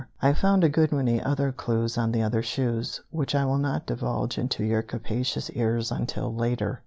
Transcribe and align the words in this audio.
I've 0.19 0.39
found 0.39 0.63
a 0.63 0.67
good 0.67 0.91
many 0.91 1.21
other 1.21 1.51
clues 1.51 1.95
on 1.95 2.11
the 2.11 2.23
other 2.23 2.41
shoes, 2.41 3.01
which 3.11 3.35
I 3.35 3.45
will 3.45 3.59
not 3.59 3.85
divulge 3.85 4.39
into 4.39 4.63
your 4.63 4.81
capacious 4.81 5.51
ears 5.51 5.91
until 5.91 6.33
later. 6.33 6.79